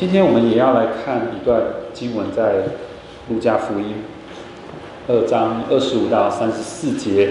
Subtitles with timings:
[0.00, 1.60] 今天我们也要来看一段
[1.92, 2.54] 经文，在
[3.28, 3.96] 路加福音
[5.06, 7.28] 二章二十五到三十四节，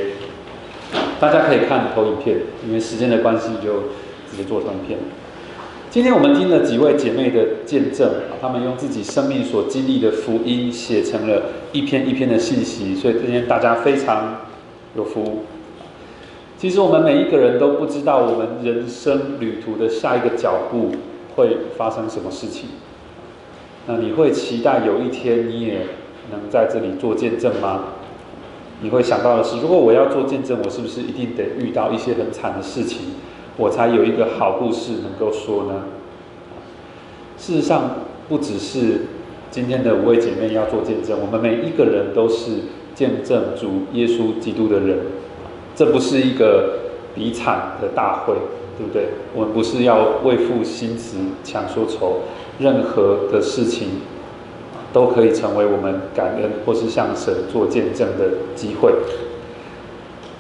[1.20, 2.38] 大家可以看投影片，
[2.68, 3.86] 因为时间的关系就
[4.30, 5.00] 直接做成片。
[5.90, 8.08] 今天我们听了几位姐妹的见证，
[8.40, 11.42] 她们用自己生命所经历的福音写成了
[11.72, 14.42] 一篇一篇的信息，所以今天大家非常
[14.96, 15.40] 有福。
[16.56, 20.92] 其实我们每一个人都不知道我们人生旅途的下一个脚步。
[21.36, 22.70] 会发生什么事情？
[23.88, 25.82] 那你会期待有一天你也
[26.32, 27.86] 能在这里做见证吗？
[28.82, 33.14] 你会想到的是，如果我要做见证，我是不是一定得遇到一些很惨的事情，
[33.58, 35.84] 我才有一个好故事能够说呢？
[37.38, 37.92] 事实上，
[38.28, 39.08] 不只是
[39.52, 42.52] 今天的五位姐妹要做见证，我们每一个人都是
[42.94, 45.00] 见证主耶稣基督的人。
[45.76, 46.80] 这不是一个
[47.16, 48.36] 比惨的大会。
[48.80, 49.10] 对不对？
[49.36, 52.22] 我们不是要为赋新词强说愁，
[52.60, 53.90] 任何的事情
[54.94, 58.94] 都可以成为我们感恩或是向神做见证的机会。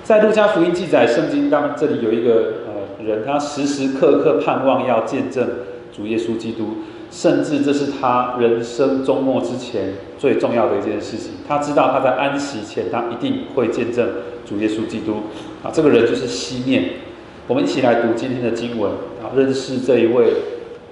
[0.05, 5.45] 在路加福音记载，圣经当这里有一个呃人，他时时刻刻盼望要见证
[5.93, 6.77] 主耶稣基督，
[7.11, 11.33] 甚至这是他人生终末之前最重要的一件事情。
[11.45, 14.07] 他知道他在安息前，他一定会见证
[14.47, 15.23] 主耶稣基督。
[15.61, 16.85] 啊，这个人就是西面。
[17.49, 18.91] 我们一起来读今天的经文
[19.23, 20.27] 啊，认识这一位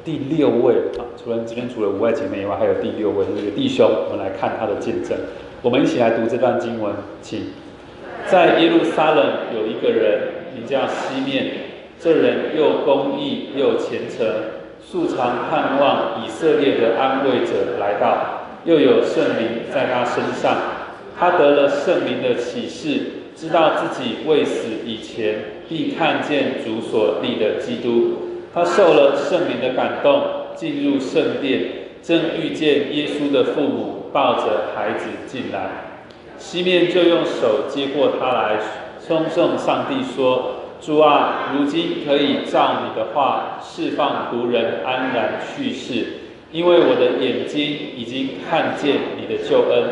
[0.03, 5.15] 第六位啊，除了今天除了五位姐妹以外，还有第六位这个弟兄，我们来看他的见证。
[5.61, 6.91] 我们一起来读这段经文，
[7.21, 7.51] 请。
[8.25, 10.19] 在耶路撒冷有一个人
[10.55, 11.45] 名叫西面，
[11.99, 14.25] 这人又公义又虔诚，
[14.83, 20.57] 素常盼望以色列的安慰者来到，又有圣灵在他身上，
[21.19, 23.01] 他得了圣灵的启示。
[23.35, 25.35] 知道自己未死以前
[25.67, 28.17] 必看见主所立的基督，
[28.53, 30.21] 他受了圣灵的感动，
[30.55, 31.61] 进入圣殿，
[32.01, 35.69] 正遇见耶稣的父母抱着孩子进来，
[36.37, 38.59] 西面就用手接过他来，
[39.05, 46.05] 称颂上帝说：“主啊，如今可以照你的话释放仆人安然去世，
[46.51, 47.61] 因为我的眼睛
[47.95, 49.83] 已经看见你的救恩。”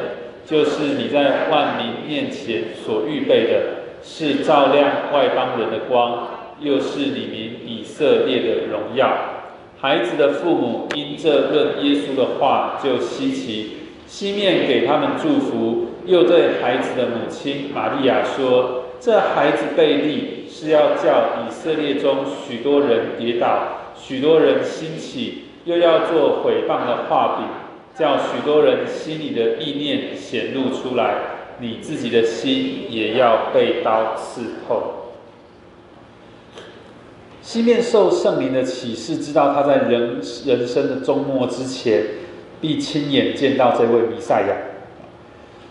[0.45, 3.61] 就是你在万民面前所预备的，
[4.07, 6.27] 是照亮外邦人的光，
[6.59, 9.11] 又是你民以色列的荣耀。
[9.81, 27.47] 孩子的父母因这论耶稣的话就稀奇，西面给他们祝福，又对孩子的母亲玛利亚说：“这孩子被立是要叫以色列中许多人跌倒，许多人兴起，又要做毁谤的画饼。”
[27.97, 31.15] 叫许多人心里的意念显露出来，
[31.59, 35.11] 你自己的心也要被刀刺透。
[37.41, 42.03] 西面受圣灵的启示，知道他在人人生的终末之前，
[42.59, 44.55] 必亲眼见到这位弥赛亚，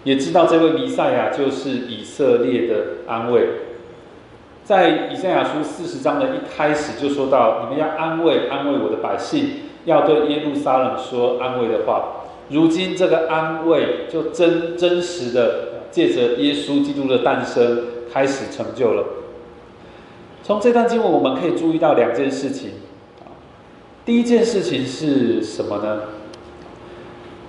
[0.04, 2.74] 也知道这位弥赛亚就是以色列的
[3.06, 3.48] 安慰。
[4.62, 9.60] 在以赛亚书四十章的一开始就说到：你们要安慰安慰我的百姓。
[9.84, 15.63] 要对耶路撒冷说安慰的话，如今这个安慰就真真实的
[15.94, 19.04] 借着耶稣基督的诞生开始成就了。
[20.42, 22.70] 从这段经文我们可以注意到两件事情
[24.04, 26.00] 第一件事情是什么呢？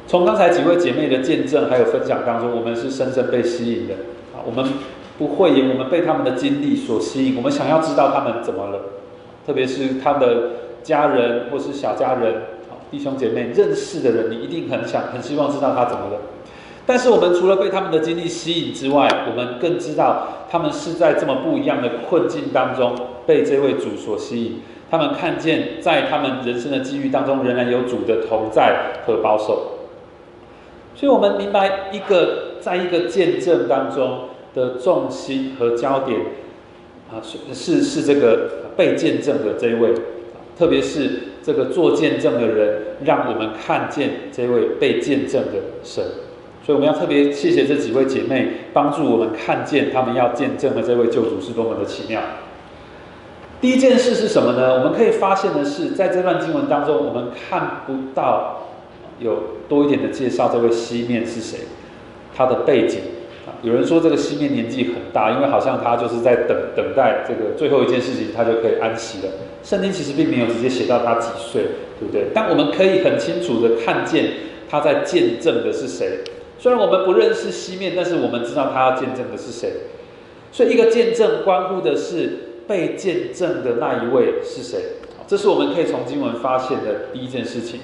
[0.06, 3.96] 从刚才几位姐妹的见证还有分享当中，我们是深深被吸引的
[4.36, 4.46] 啊！
[4.46, 4.64] 我们
[5.18, 8.80] 不会言，我们被他们的经历所吸引，我们想要知道他们怎么了，
[9.48, 10.52] 特别是他的。
[10.86, 12.44] 家人或是小家人，
[12.92, 16.22] 弟兄姐妹认识的人，你一定很想、很希望知道他怎么了。
[16.85, 22.94] 但是我们除了被他们的经历吸引之外，我们更知道他们是在这么不一样的困境当中
[23.25, 24.62] 被这位主所吸引。
[24.91, 29.72] 他们看见在他们人生的机遇当中，仍然有主的同在和保守。
[30.96, 36.19] 所以，我们明白一个在一个见证当中的重心和焦点
[37.12, 39.94] 啊，是是是这个被见证的这一位。
[40.57, 41.09] 特别是
[41.44, 45.53] 这个做见证的人，让我们看见这位被见证的
[45.84, 46.02] 神，
[46.66, 52.20] 所以我们要特别谢谢这几位姐妹，帮助我们看见他们要见证的这位救主是多么的奇妙。
[53.62, 54.73] 第一件事是什么呢？
[54.73, 58.67] 我们可以发现的是，在这段经文当中，我们看不到
[59.20, 61.59] 有多一点的介绍这位西面是谁，
[62.35, 63.00] 他的背景。
[63.62, 69.32] 有人说这个西面年纪很大，因为好像他就是在等等待这个最后一件事情，他就可以安息了。
[69.64, 71.62] 圣经其实并没有直接写到他几岁，
[72.00, 72.26] 对不对？
[72.34, 74.32] 但我们可以很清楚的看见
[74.67, 76.22] 他在见证的是谁。
[76.57, 79.72] 虽然我们不认识西面，但是我们知道他要见证的是谁。
[80.52, 84.79] 所以一个见证关乎的是被见证的那一位是谁。
[85.28, 87.81] 这是我们可以从经文发现的第一件事情。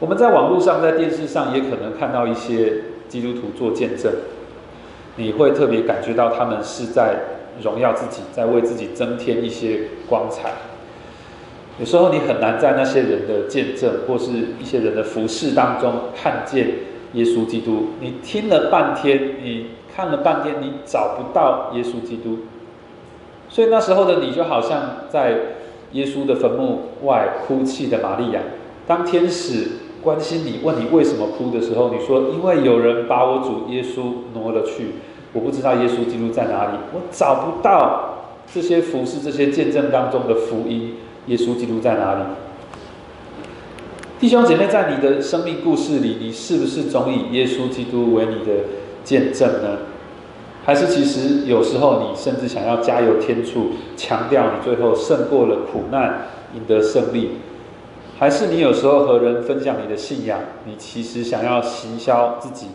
[0.00, 4.12] 我们在网络上、在电视上也可能看到一些基督徒做见证，
[5.16, 7.16] 你会特别感觉到他们是在
[7.60, 10.52] 荣耀自己，在为自己增添一些光彩。
[11.80, 14.30] 有时候你很难在那些人的见证或是
[14.60, 16.68] 一些人的服饰当中看见
[17.14, 17.90] 耶稣基督。
[18.00, 22.38] 你听了半天，你看了半天，你找不到耶稣基督。
[23.48, 25.38] 所以那时候的你就好像在
[25.92, 28.40] 耶稣的坟墓外哭泣的玛利亚，
[28.86, 29.68] 当天使。
[30.00, 34.92] 关心你，问你为什么哭的时候，你说因为有人把我主耶稣挪了去，
[35.32, 38.18] 我不知道耶稣基督在哪里，我找不到
[38.54, 40.94] 这些服饰、这些见证当中的福音，
[41.26, 42.20] 耶稣基督在哪里？
[44.20, 48.64] 弟兄姐妹，在你的生命故事里，你是不是总以耶稣基督为你的
[49.04, 49.78] 见证呢？
[50.64, 57.30] 还是其实有时候你甚至想要加油添醋，强调你最后胜过了苦难，赢得胜利？
[58.18, 62.66] 还是你有时候和人分享你的信仰，你其实想要行销自己，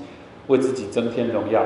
[0.47, 1.61] 为自己增添荣耀。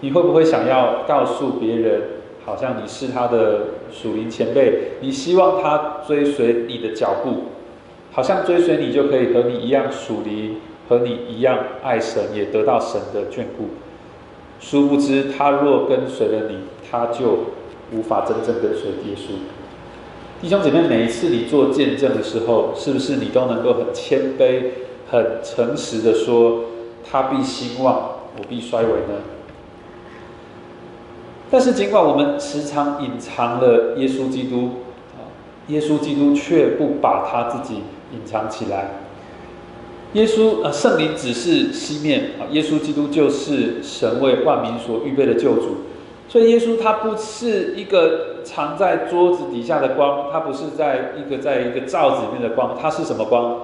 [0.00, 2.02] 你会不会想要告诉别人，
[2.46, 7.49] 好像你是他的属灵前辈，你希望他追随你的脚步，
[8.12, 10.56] 好像追随你就可以和你一样属灵，
[10.88, 13.68] 和你一样爱神，也得到神的眷顾。
[14.60, 16.58] 殊不知，他若跟随了你，
[16.90, 17.54] 他就
[17.92, 19.32] 无法真正跟随耶稣。
[20.42, 24.70] 弟兄姐妹，每一次你做见证的时候，是不是你都能够很谦卑、
[25.10, 26.64] 很诚实的说
[27.08, 29.22] ：“他必兴旺，我必衰微呢？”
[31.50, 34.70] 但是，尽管我们时常隐藏了耶稣基督，
[35.68, 38.90] 耶稣基督却不把他自己隐藏起来。
[40.14, 45.76] 耶稣，呃，圣灵指示西面，啊，耶稣基督就是神为万民所预备的救主。
[46.28, 53.58] 所以耶稣他不是一个藏在桌子底下的光，他不是在一个在一个罩子里面的光，他是什么光？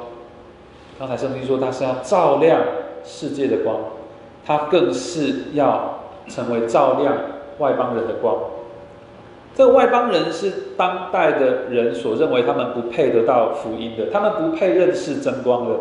[0.99, 2.61] 刚才圣经说他是要照亮
[3.05, 3.77] 世界的光，
[4.45, 7.15] 他更是要成为照亮
[7.59, 8.37] 外邦人的光。
[9.57, 15.75] 这外邦人是当代的人所认为他们不配得到福音的，他们不配认识真光的，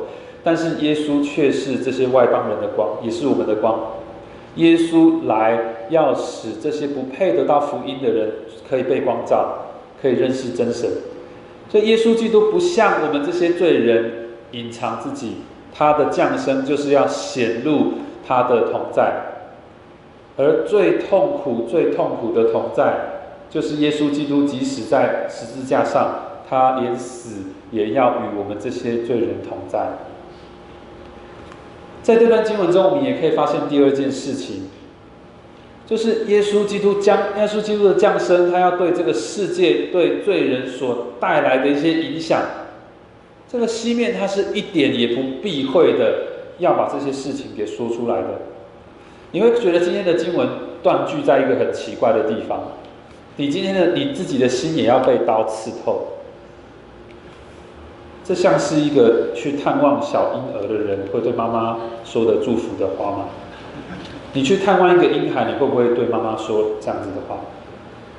[0.45, 3.77] 但是耶稣却是这些外邦人的光，也是我们的光。
[4.56, 8.31] 耶稣来要使这些不配得到福音的人
[8.69, 9.66] 可以被光照，
[10.01, 10.89] 可以认识真神。
[11.68, 15.39] 所以耶稣基督不像我们这些罪人隐藏自己，
[15.74, 17.95] 他的降生就是要显露
[18.25, 19.16] 他的同在。
[20.38, 23.14] 而最痛苦、最痛苦的同在，
[23.55, 27.37] 就是耶稣基督即使在十字架上，他连死
[27.71, 29.91] 也要与我们这些罪人同在。
[32.03, 34.63] 在这段经文中，我们也可以发现第二件事情，
[35.85, 42.41] 就是耶稣基督将耶稣基督的降生，他要对这个世界、对罪人所带来的一些影响，
[43.49, 46.23] 这个西面他是一点也不避讳的，
[46.59, 48.27] 要把这些事情给说出来的。
[49.31, 50.45] 你会觉得今天的经文
[50.83, 52.73] 断句在一个很奇怪的地方，
[53.37, 56.07] 你今天的你自己的心也要被刀刺透。
[58.23, 63.25] 这像是一个去探望小婴儿的人会对妈妈说的祝福的话吗？
[64.33, 67.41] 你去探望一个婴孩，你会不会对妈妈说这样子的话？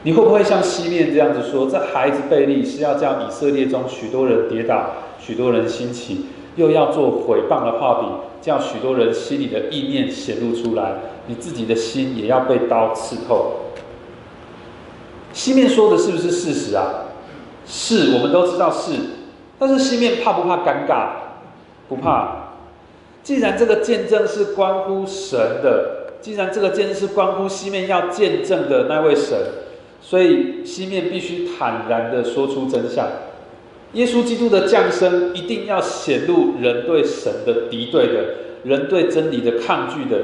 [0.03, 8.07] 你会不会像西面这样子说：这孩子贝利是要叫以色列中许多人跌倒，许多人兴起，又要做毁谤的画笔，
[8.41, 10.93] 叫许多人心里的意念显露出来，
[11.27, 13.55] 你自己的心也要被刀刺透。
[15.37, 17.05] 西面说的是不是事实啊？
[17.67, 18.93] 是，我们都知道是。
[19.59, 21.09] 但是西面怕不怕尴尬？
[21.91, 22.55] 不怕。
[23.23, 29.39] 既然这个见证是关乎神的，既然这个见证是关乎西面要见证的那位神，
[30.01, 33.07] 所以西面必须坦然的说出真相。
[33.93, 38.25] 耶稣基督的降生一定要显露人对神的敌对的，
[38.65, 40.19] 人对真理的抗拒的。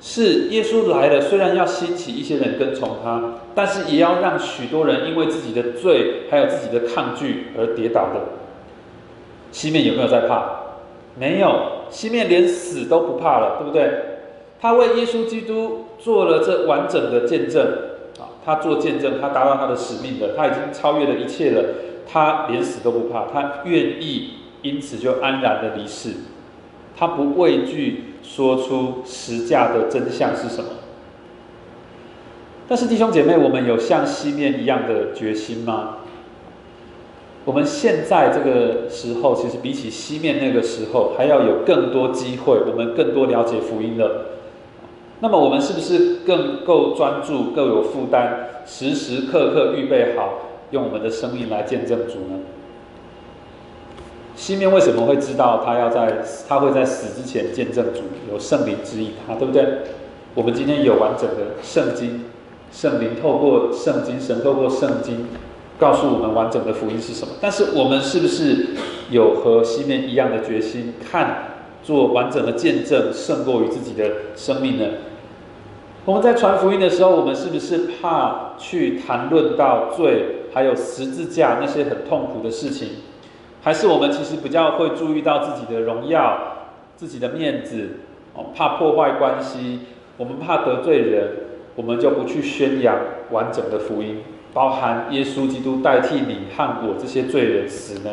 [0.00, 8.20] 是耶稣来了，虽然要兴起一些人跟从他，但是也要让许多人因为自己的罪还有自己的抗拒而跌倒的。
[9.50, 10.60] 西面有没有在怕？
[11.18, 13.90] 没有，西面连死都不怕了，对不对？
[14.60, 17.64] 他为耶稣基督做了这完整的见证
[18.18, 18.38] 啊！
[18.44, 21.64] 他做见证，他达到他的使命的，他已经超越了一切了。
[22.10, 24.30] 他连死都不怕，他愿意
[24.62, 26.10] 因此就安然的离世，
[26.98, 30.70] 他不畏惧说出实价的真相是什么。
[32.66, 35.98] 但是弟兄姐妹，我们有像西面一样的决心吗？
[37.44, 44.26] 我们现在这个时候，其实比起西面那个时候，还要有更多机会，我们更多了解福音了。
[45.20, 50.40] 那么，我们是不是更够专注、更有负担，时时刻刻预备好，
[50.72, 52.40] 用我们的生命来见证主呢？
[54.38, 58.02] 西面为什么会知道他要在他会在死之前见证主，
[58.32, 59.66] 有圣灵指引他，对不对？
[60.36, 62.24] 我们今天有完整的圣经，
[62.70, 65.26] 圣灵透过圣经，神透过圣经
[65.76, 67.34] 告诉我们完整的福音是什么。
[67.40, 68.68] 但是我们是不是
[69.10, 74.84] 有和西面一样的决心，看做完整的见证，胜过于自己的生命呢？
[76.04, 82.88] 我们在传福音的时候，我们是不是怕去谈论到罪，还有十字架那些很痛苦的事情？
[83.68, 86.38] 还是我们其实比较会注意到自己的荣耀、
[86.96, 87.98] 自己的面子，
[88.32, 89.80] 哦，怕破坏关系，
[90.16, 91.28] 我们怕得罪人，
[91.76, 92.96] 我们就不去宣扬
[93.30, 94.22] 完整的福音，
[94.54, 98.10] 包含耶稣基督代替你和我这些罪人死呢？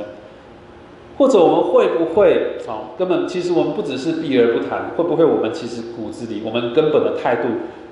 [1.18, 7.48] 或者我们会不会，哦，根本其实我们不只是避而不谈，会不会我们其实骨子里，我们根本的态度？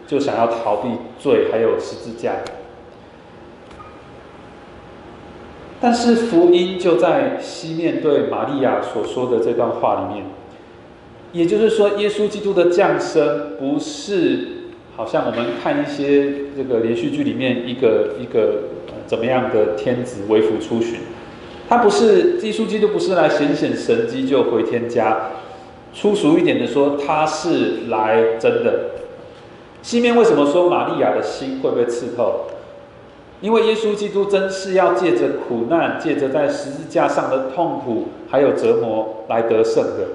[0.06, 2.34] 就想要逃避罪，还有十字架。
[5.84, 10.26] 但是福音就在西面对玛利亚所说的这段话里面，
[11.34, 14.48] 也就是说，耶稣基督的降生不是
[14.96, 18.60] 好像我们看一些这个连续剧里面一个一个
[19.06, 21.00] 怎么样的天子微服出巡，
[21.68, 25.32] 他不是耶稣基督不是来显显神迹就回天家，
[25.94, 28.92] 粗俗一点的说，他是来真的。
[29.82, 32.46] 西面为什么说玛利亚的心会被刺透？
[33.44, 40.08] 因为耶稣基督真是要借着苦难，借着在十字架上的痛苦还有折磨来得胜的。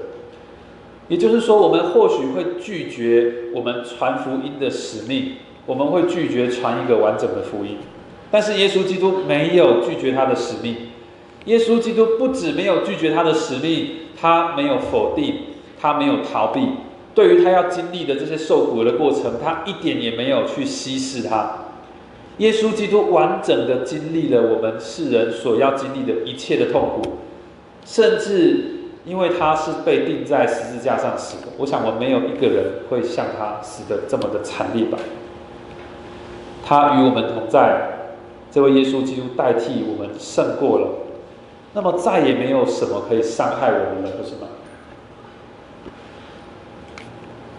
[1.08, 5.32] 也就是说，我们或许会拒绝我们传福音的使命，
[5.66, 7.76] 我们会拒绝传一个完整的福音。
[8.30, 10.74] 但是耶稣基督没有拒绝他的使命。
[11.44, 15.34] 耶稣基督不止没有拒绝他的使命，他没有否定，
[15.78, 16.66] 他没有逃避。
[17.14, 21.66] 对于他要经历的这些受苦的过程，他一点也没有去稀释它。
[22.38, 27.18] 耶稣基督完整的经历了我们世人所要经历的一切的痛苦，
[27.84, 31.48] 甚至因为他是被钉在十字架上死的。
[31.56, 34.98] 我想，我没有一个人会像他死的这么的惨烈吧。
[36.64, 38.14] 他与我们同在，
[38.52, 40.88] 这位耶稣基督代替我们胜过了，
[41.72, 44.46] 那么再也没有什么可以伤害我们了，不是吗？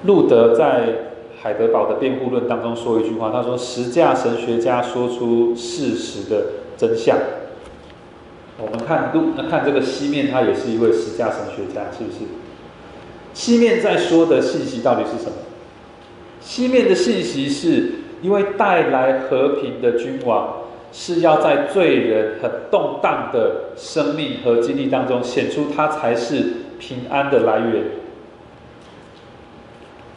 [0.03, 0.93] 路德在
[1.41, 6.45] 海德堡的辩护论当中说一句话，他说：“十架神学家说出事实的
[6.77, 7.17] 真相。”
[8.61, 12.17] 我们看路，那看这个西面，他也是一位十架神学家，是不是？
[13.33, 15.31] 西面在说的信息到底是什么？
[16.41, 17.91] 西面的信息是
[18.21, 26.43] 因为带来和平的君王是要在罪人很动荡的生命和经历当中显出他才是
[26.79, 27.83] 平安的来源。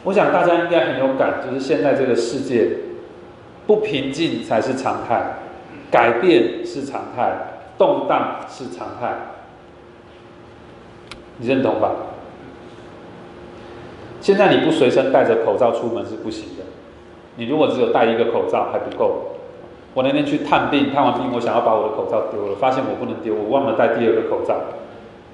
[0.03, 2.69] 我想大家应该很有感，就是现在这个世界
[3.65, 5.35] 不平静才是常态，
[5.89, 7.33] 改变是常态，
[7.77, 9.13] 动荡是常态，
[11.37, 11.91] 你认同吧？
[14.19, 16.63] 现在你不随身带着口罩出门是不行的，
[17.37, 19.29] 你如果只有戴一个口罩还不够。
[19.93, 24.55] 我那天去探病，探完病我想要把我的口罩丢了，发现我不能丢，我忘了带第二个口罩。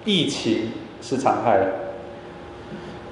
[0.05, 0.71] 疫情
[1.01, 1.65] 是常态。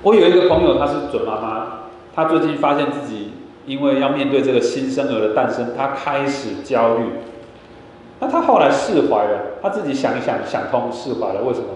[0.03, 1.67] 我有一个朋友，她是准妈妈，
[2.15, 3.31] 她最近发现自己
[3.65, 7.03] 因为要面对这个新生儿的诞生，她开始焦虑。
[8.19, 11.41] 那她后来释怀了，她自己想一想，想通释怀了。
[11.41, 11.67] 为什么？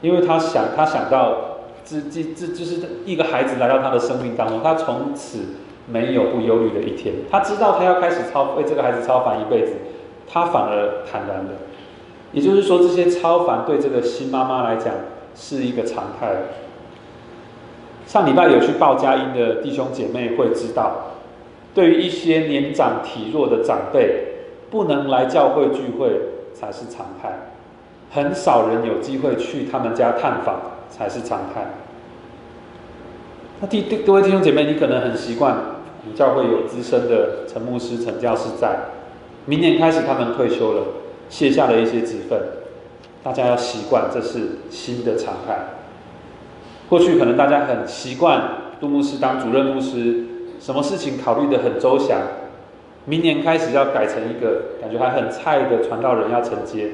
[0.00, 5.38] 因为她想，她想到这这这就是一个孩子来到她的生命当中，她从此
[5.86, 7.14] 没有不忧虑的一天。
[7.30, 9.74] 她知道她要开始超为这个孩子超凡一辈子，
[10.26, 11.50] 她反而坦然了。
[12.32, 14.92] 也就是说，这些超凡对这个新妈妈来讲
[15.34, 16.34] 是一个常态。
[18.06, 21.14] 上礼拜有去报佳音的弟兄姐妹会知道，
[21.74, 24.26] 对于一些年长体弱的长辈，
[24.70, 26.20] 不能来教会聚会
[26.54, 27.32] 才是常态，
[28.10, 31.66] 很少人有机会去他们家探访才是常态。
[33.60, 38.76] 那弟各位弟兄姐妹，你可能很习惯我们，教会有资深的陈牧师、陈教师在，
[39.46, 40.82] 明年开始他们退休了，
[41.28, 42.38] 卸下了一些职分，
[43.22, 45.58] 大家要习惯，这是新的常态。
[46.94, 48.40] 过去可能大家很习惯
[48.80, 50.26] 杜牧师当主任牧师，
[50.60, 52.20] 什么事情考虑的很周详。
[53.04, 56.90] 明年开始要改成一个感觉还很菜的传道人要承接，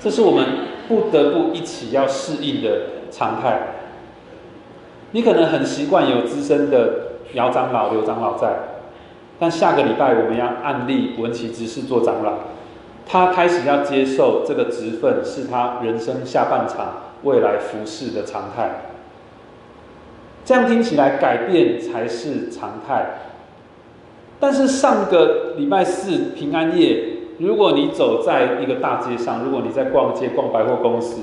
[0.00, 0.46] 这是我们
[0.88, 2.78] 不得不一起要适应的
[3.10, 3.74] 常态。
[5.10, 8.54] 你可能很习惯有资深的姚长老、刘长老在，
[9.38, 12.32] 但下个礼拜我们要按例文奇执事做长老，
[13.06, 17.02] 他开始要接受这个职分，是他人生下半场。
[17.24, 18.68] 未来服饰的常态，
[20.44, 23.20] 这样听起来改变才是常态。
[24.38, 27.04] 但是上个礼拜四平安夜，
[27.38, 31.22] 如果你走在一个大街上，如果你在逛街、逛百货公司，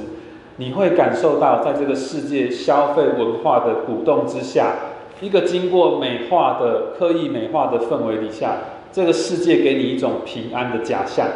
[0.58, 4.74] 你会感受到，在这个世界消费文化的鼓动之下，
[5.22, 8.56] 一个经过美化的、刻意美化的氛围底下，
[8.92, 11.28] 这个世界给你一种平安的假象，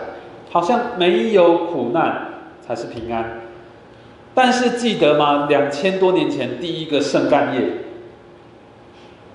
[0.50, 2.30] 好像没有苦难
[2.62, 3.42] 才是平安。
[4.36, 5.48] 但是记得吗？
[5.48, 7.62] 两千多年前第一个圣诞夜，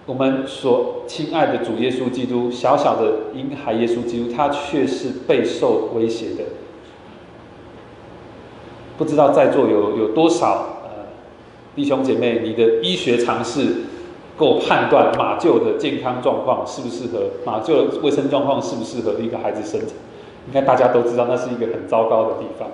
[0.04, 6.44] 我们所亲爱的主耶稣基督，小小的婴孩耶稣基督，他却是备受威胁的。
[8.98, 11.06] 不知道在座有有多少呃
[11.74, 13.76] 弟兄姐妹，你的医学常识
[14.36, 19.96] 够判断马厩的健康状况适不适合，马厩的卫生状况适不适合一个孩子生产？
[20.46, 22.68] 应该大家都知道，那是一个很糟糕的地方。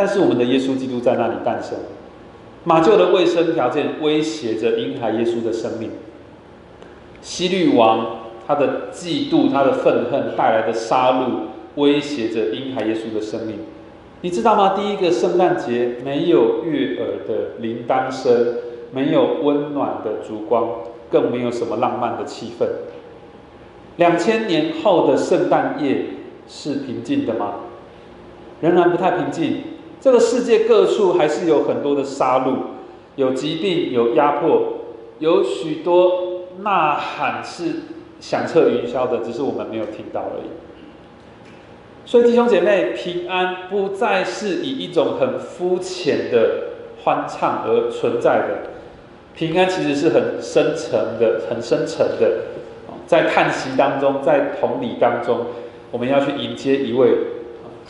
[0.00, 1.76] 但是我们的耶稣基督在那里诞生，
[2.64, 5.90] 马厩的卫生条件威胁着婴孩耶稣的生命。
[7.20, 11.24] 希律王他的嫉妒、他的愤恨带来的杀戮，
[11.74, 13.58] 威胁着婴孩耶稣的生命。
[14.22, 14.74] 你知道吗？
[14.74, 18.54] 第一个圣诞节没有悦耳的铃铛声，
[18.92, 20.66] 没有温暖的烛光，
[21.10, 22.66] 更没有什么浪漫的气氛。
[23.98, 26.06] 两千年后的圣诞夜
[26.48, 27.56] 是平静的吗？
[28.62, 29.58] 仍然不太平静。
[30.00, 32.54] 这个世界各处还是有很多的杀戮，
[33.16, 34.62] 有疾病，有压迫，
[35.18, 37.82] 有许多呐喊是
[38.18, 40.48] 响彻云霄的，只是我们没有听到而已。
[42.06, 46.70] 所以弟兄姐妹，平安不再是以一种很肤浅的
[47.04, 48.70] 欢唱而存在的，
[49.36, 52.46] 平安其实是很深沉的、很深沉的。
[53.06, 55.46] 在叹息当中，在同理当中，
[55.90, 57.10] 我们要去迎接一位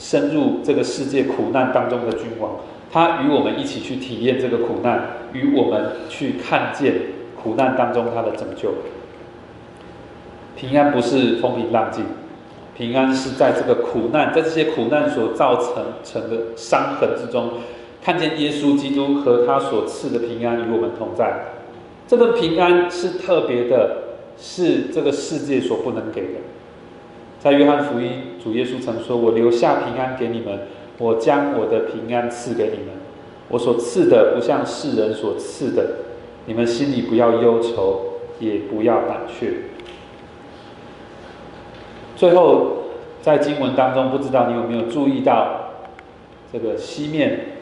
[0.00, 2.52] 深入这个世界苦难当中的君王，
[2.90, 6.94] 他与我们一起去体验这个苦难，与我们去看见
[7.40, 8.72] 苦难当中他的拯救。
[10.56, 12.06] 平安不是风平浪静。
[12.74, 17.50] 平安是在这个苦难，在这些苦难所造成成的伤痕之中，
[18.02, 21.44] 看见耶稣基督和他所赐的平安与我们同在。
[22.08, 23.98] 这个平安是特别的，
[24.38, 26.40] 是这个世界所不能给的。
[27.38, 30.60] 在约翰福音，主耶稣曾说：“我留下平安给你们，
[30.98, 32.94] 我将我的平安赐给你们。
[33.48, 35.96] 我所赐的不像世人所赐的，
[36.46, 38.00] 你们心里不要忧愁，
[38.38, 39.52] 也不要胆怯。”
[42.16, 42.76] 最后，
[43.22, 45.72] 在经文当中，不知道你有没有注意到
[46.52, 47.56] 这个西面，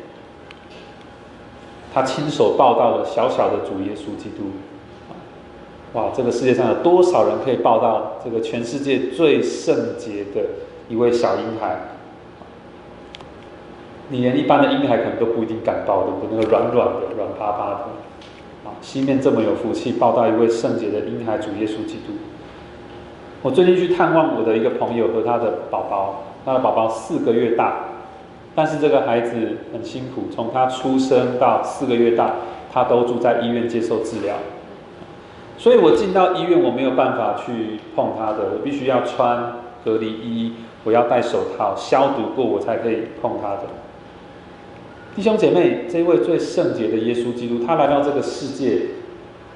[1.92, 4.50] 他亲手抱到了小小的主耶稣基督。
[5.94, 10.42] 哇，这个世界上有多少人可以抱到这个全世界最圣洁的
[10.88, 11.76] 一位小婴孩？
[14.10, 16.38] 你连一般的婴孩可能都不一定敢抱，对不对？
[16.38, 17.74] 那个软软的、软趴趴的。
[18.64, 22.14] 啊，西面这么有福气，抱到一位圣洁的婴孩主耶稣基督。
[23.42, 27.84] 我最近去探望我的一个朋友和他的宝宝，他的宝宝四个月大，
[28.54, 32.32] 但是这个孩子很辛苦，从他出生到四个月大，
[32.72, 34.34] 他都住在医院接受治疗。
[35.56, 39.52] 所以我进到医院，我没有办法去碰他的，我必须要穿
[39.84, 43.62] 隔离衣，我要戴手套消毒过，我才可以碰他的。
[45.16, 48.82] 弟兄姐妹，这位最圣洁的耶稣基督，他来到这个世界。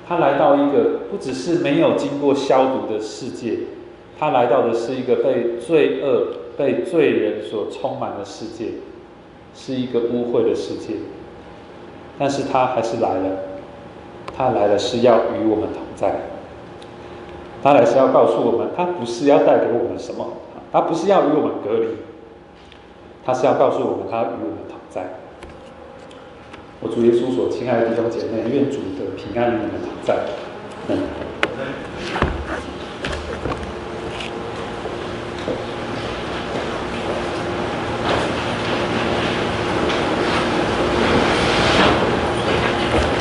[0.08, 3.58] 他来到一个不只是没有经过消毒的世界，
[4.18, 6.26] 他来到的是一个被罪恶、
[6.58, 8.72] 被罪人所充满的世界，
[9.54, 10.94] 是一个污秽的世界。
[12.18, 13.30] 但是他还是来了，
[14.36, 16.16] 他来了是要与我们同在，
[17.62, 20.26] 他来是要告诉我们，他不是要带给我们什么，
[20.72, 21.88] 他不是要与我们隔离，
[23.24, 25.04] 他是要告诉我们，他与我们同在。
[26.80, 30.16] 我主耶稣所亲爱的弟兄姐妹，愿主的平安与你们同在。
[30.88, 30.98] 嗯。